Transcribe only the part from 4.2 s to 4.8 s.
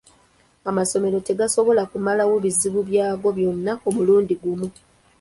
gumu.